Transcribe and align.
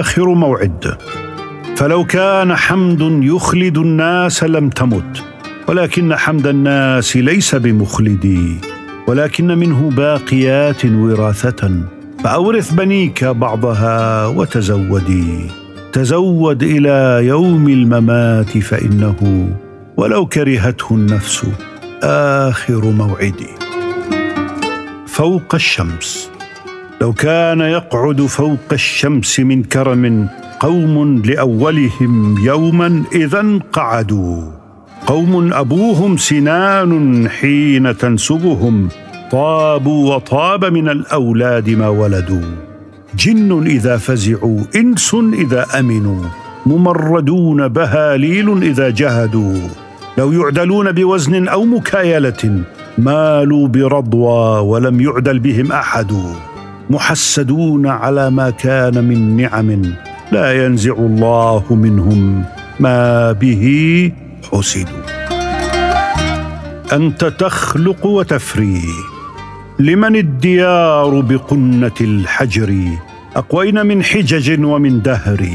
آخر 0.00 0.34
موعد. 0.34 0.96
فلو 1.76 2.04
كان 2.04 2.56
حمد 2.56 3.00
يخلد 3.00 3.78
الناس 3.78 4.44
لم 4.44 4.68
تمت 4.68 5.22
ولكن 5.68 6.16
حمد 6.16 6.46
الناس 6.46 7.16
ليس 7.16 7.54
بمخلدي 7.54 8.56
ولكن 9.06 9.46
منه 9.46 9.90
باقيات 9.90 10.84
وراثة. 10.84 11.82
فأورث 12.24 12.72
بنيك 12.72 13.24
بعضها 13.24 14.26
وتزودي 14.26 15.46
تزود 15.92 16.62
إلى 16.62 17.26
يوم 17.26 17.68
الممات 17.68 18.58
فإنه 18.58 19.48
ولو 19.96 20.26
كرهته 20.26 20.94
النفس. 20.94 21.46
آخر 22.02 22.84
موعدي 22.84 23.50
فوق 25.06 25.54
الشمس. 25.54 26.30
لو 27.00 27.12
كان 27.12 27.60
يقعد 27.60 28.20
فوق 28.20 28.72
الشمس 28.72 29.40
من 29.40 29.62
كرم 29.62 30.28
قوم 30.60 31.22
لأولهم 31.24 32.38
يوما 32.44 33.02
إذا 33.14 33.58
قعدوا 33.72 34.42
قوم 35.06 35.52
أبوهم 35.52 36.16
سنان 36.16 37.28
حين 37.28 37.96
تنسبهم. 37.96 38.88
طابوا 39.32 40.14
وطاب 40.14 40.64
من 40.64 40.88
الأولاد 40.88 41.70
ما 41.70 41.88
ولدوا. 41.88 42.56
جن 43.16 43.66
إذا 43.66 43.96
فزعوا 43.96 44.60
إنس 44.76 45.16
إذا 45.32 45.66
أمنوا. 45.78 46.24
ممردون 46.66 47.68
بهاليل 47.68 48.62
إذا 48.62 48.90
جهدوا. 48.90 49.68
لو 50.18 50.32
يعدلون 50.32 50.92
بوزن 50.92 51.48
أو 51.48 51.64
مكايلة 51.64 52.62
مالوا 52.98 53.68
برضوى 53.68 54.60
ولم 54.60 55.00
يعدل 55.00 55.38
بهم 55.38 55.72
أحد. 55.72 56.12
محسدون 56.90 57.86
على 57.86 58.30
ما 58.30 58.50
كان 58.50 59.04
من 59.04 59.36
نعم. 59.36 59.82
لا 60.32 60.64
ينزع 60.64 60.92
الله 60.92 61.64
منهم 61.70 62.44
ما 62.80 63.32
به 63.32 63.64
حسدوا. 64.52 65.04
أنت 66.92 67.24
تخلق 67.24 68.06
وتفري 68.06 68.82
لمن 69.78 70.16
الديار 70.16 71.20
بقنة 71.20 71.98
الحجر. 72.00 72.84
أقوين 73.36 73.86
من 73.86 74.02
حجج 74.02 74.64
ومن 74.64 75.02
دهر. 75.02 75.46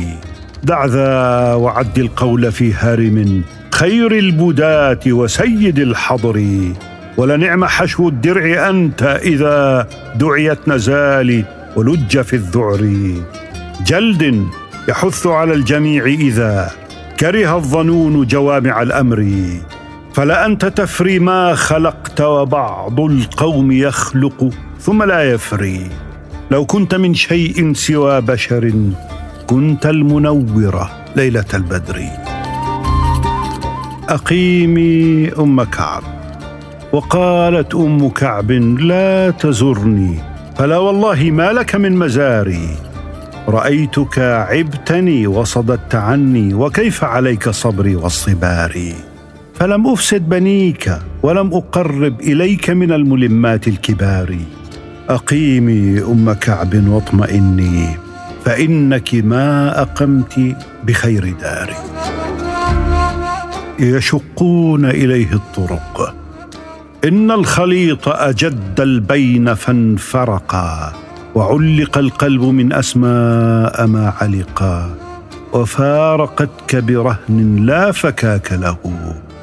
دع 0.63 0.85
ذا 0.85 1.53
وعد 1.53 1.99
القول 1.99 2.51
في 2.51 2.73
هرم 2.73 3.43
خير 3.71 4.11
البداة 4.11 4.99
وسيد 5.07 5.79
الحضر. 5.79 6.37
ولنعم 7.17 7.65
حشو 7.65 8.07
الدرع 8.07 8.69
أنت 8.69 9.03
إذا 9.03 9.87
دعيت 10.15 10.67
نزالي 10.67 11.45
ولج 11.75 12.21
في 12.21 12.35
الذعر. 12.35 12.81
جلد 13.85 14.47
يحث 14.89 15.27
على 15.27 15.53
الجميع 15.53 16.05
إذا 16.05 16.71
كره 17.19 17.55
الظنون 17.55 18.27
جوامع 18.27 18.81
الأمر. 18.81 19.43
فلا 20.13 20.45
أنت 20.45 20.65
تفري 20.65 21.19
ما 21.19 21.55
خلقت 21.55 22.21
وبعض 22.21 22.99
القوم 22.99 23.71
يخلق 23.71 24.49
ثم 24.79 25.03
لا 25.03 25.31
يفري. 25.31 25.87
لو 26.51 26.65
كنت 26.65 26.95
من 26.95 27.13
شيء 27.13 27.73
سوى 27.73 28.21
بشر 28.21 28.73
كنت 29.47 29.85
المنوره 29.85 30.91
ليلة 31.15 31.45
البدر. 31.53 32.01
أقيمي 34.09 35.31
أم 35.39 35.63
كعب. 35.63 36.14
وقالت 36.95 37.75
أم 37.75 38.09
كعب 38.09 38.51
لا 38.51 39.31
تزرني. 39.31 40.19
فلا 40.55 40.77
والله 40.77 41.31
ما 41.31 41.53
لك 41.53 41.75
من 41.75 41.95
مزاري. 41.95 42.69
رأيتك 43.47 44.19
عبتني 44.19 45.27
وصددت 45.27 45.95
عني 45.95 46.53
وكيف 46.53 47.03
عليك 47.03 47.49
صبري 47.49 47.95
والصبار 47.95 48.93
فلم 49.53 49.87
أفسد 49.87 50.29
بنيك 50.29 50.97
ولم 51.23 51.53
أقرب 51.53 52.21
إليك 52.21 52.69
من 52.69 52.91
الملمات 52.91 53.67
الكبار. 53.67 54.37
أقيمي 55.09 56.01
أم 56.01 56.33
كعب 56.33 56.87
واطمئني 56.87 57.89
فإنك 58.45 59.15
ما 59.15 59.81
أقمت 59.81 60.55
بخير 60.83 61.35
دار 61.41 61.69
يشقون 63.79 64.85
إليه 64.85 65.33
الطرق. 65.33 66.24
إن 67.05 67.31
الخليط 67.31 68.07
أجد 68.07 68.79
البين 68.79 69.53
فانفرقا 69.53 70.93
وعلق 71.35 71.97
القلب 71.97 72.41
من 72.41 72.73
أسماء 72.73 73.87
ما 73.87 74.13
علقا 74.21 74.95
وفارقتك 75.53 76.75
برهن 76.75 77.55
لا 77.65 77.91
فكاك 77.91 78.51
له. 78.51 78.77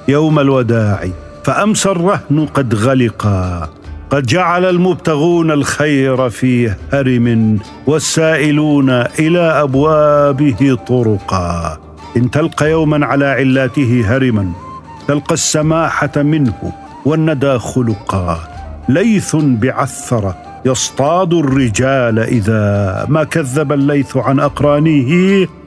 يوم 0.08 0.38
الوداع 0.38 1.08
فأمسى 1.44 1.90
الرهن 1.90 2.46
قد 2.54 2.74
غلقا 2.74 3.70
قد 4.10 4.26
جعل 4.26 4.64
المبتغون 4.64 5.50
الخير 5.50 6.30
في 6.30 6.74
هرم 6.92 7.58
والسائلون 7.86 8.90
إلى 9.18 9.40
أبوابه 9.40 10.78
طرقا. 10.86 11.78
إن 12.16 12.30
تلقى 12.30 12.70
يوما 12.70 13.06
على 13.06 13.26
علاته 13.26 14.04
هرما 14.06 14.52
تلقى 15.08 15.34
السماحة 15.34 16.12
منه 16.16 16.72
والندى 17.06 17.58
خلقا 17.58 18.38
ليث 18.88 19.36
بعثره 19.36 20.34
يصطاد 20.64 21.34
الرجال 21.34 22.18
إذا 22.18 23.06
ما 23.08 23.24
كذب 23.24 23.72
الليث 23.72 24.16
عن 24.16 24.40
اقرانه 24.40 25.10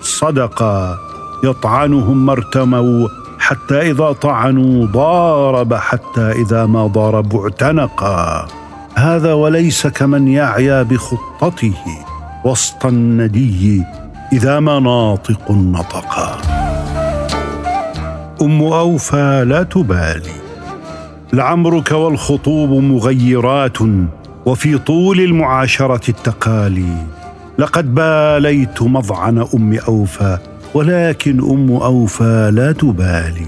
صدقا 0.02 0.98
يطعنهم 1.44 2.26
ما 2.26 2.32
ارتموا 2.32 3.08
حتى 3.40 3.92
إذا 3.92 4.12
طعنوا 4.12 4.86
ضارب 4.86 5.74
حتى 5.74 6.32
إذا 6.32 6.66
ما 6.66 6.88
ضاربوا 6.88 7.44
اعتنقا. 7.44 8.48
هذا 8.96 9.34
وليس 9.34 9.88
كمن 9.88 10.28
يعيا 10.28 10.84
بخطته 10.84 11.74
وسط 12.46 12.86
الندي 12.86 13.84
إذا 14.34 14.60
ما 14.60 14.80
ناطق 14.80 15.52
نطقا 15.52 16.38
أم 18.42 18.64
أوفى 18.64 19.46
لا 19.48 19.64
تبالي. 19.64 20.45
لعمرك 21.36 21.92
والخطوب 21.92 22.84
مغيرات 22.84 23.78
وفي 24.46 24.78
طول 24.78 25.20
المعاشرة 25.20 26.10
التقالي. 26.10 27.06
لقد 27.60 27.96
باليت 27.96 28.82
مضعن 28.82 29.46
أم 29.54 29.80
أوفى 29.88 30.38
ولكن 30.74 31.40
أم 31.40 31.72
أوفى 31.72 32.52
لا 32.54 32.72
تبالي. 32.72 33.48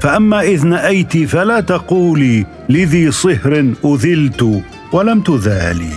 فأما 0.00 0.40
إذ 0.40 0.66
نأيت 0.66 1.16
فلا 1.16 1.60
تقولي 1.60 2.46
لذي 2.68 3.10
صهر 3.10 3.74
أذلت 3.84 4.62
ولم 4.92 5.20
تذالي. 5.20 5.94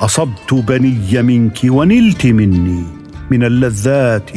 أصبت 0.00 0.54
بني 0.54 1.22
منك 1.22 1.58
ونلت 1.64 2.26
مني 2.26 2.84
من 3.30 3.44
اللذات 3.44 4.30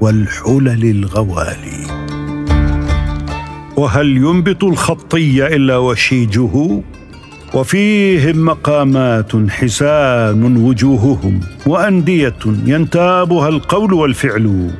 والحلل 0.00 0.84
الغوالي. 0.84 1.83
وهل 3.76 4.16
ينبت 4.16 4.62
الخطي 4.62 5.46
إلا 5.46 5.76
وشيجه؟ 5.76 6.82
وفيهم 7.54 8.44
مقامات 8.44 9.50
حسان 9.50 10.56
وجوههم 10.56 11.40
وأندية 11.66 12.36
ينتابها 12.66 13.48
القول 13.48 13.92
والفعل. 13.92 14.70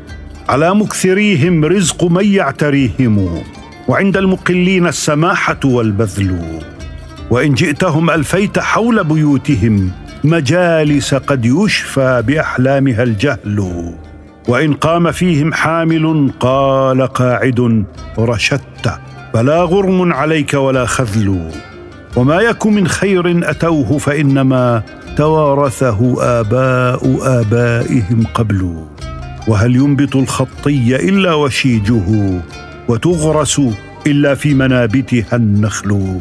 على 0.49 0.75
مكثريهم 0.75 1.65
رزق 1.65 2.05
من 2.05 2.25
يعتريهم. 2.25 3.43
وعند 3.89 4.17
المقلين 4.17 4.87
السماحة 4.87 5.61
والبذل. 5.65 6.61
وإن 7.31 7.55
جئتهم 7.55 8.11
ألفيت 8.11 8.59
حول 8.59 9.05
بيوتهم 9.05 9.91
مجالس 10.25 11.15
قد 11.15 11.45
يشفى 11.45 12.23
بأحلامها 12.27 13.03
الجهل. 13.03 13.95
وإن 14.49 14.73
قام 14.73 15.13
فيهم 15.13 15.53
حامل 15.53 16.31
قال 16.41 17.07
قاعد 17.07 17.85
رشدت 18.19 18.99
فلا 19.35 19.63
غرم 19.63 20.13
عليك 20.13 20.55
ولا 20.55 20.87
خذل. 20.87 21.51
وما 22.17 22.41
يك 22.41 22.67
من 22.67 22.89
خير 22.89 23.51
أتوه 23.51 23.99
فإنما 23.99 24.83
توارثه 25.17 26.17
آباء 26.21 27.19
آبائهم 27.23 28.27
قبل. 28.35 28.85
وهل 29.49 29.77
ينبت 29.77 30.17
الخطي 30.17 30.97
إلا 31.09 31.35
وشيجه 31.35 32.41
وتغرس 32.89 33.61
إلا 34.07 34.35
في 34.35 34.55
منابتها 34.55 35.37
النخل. 35.37 36.21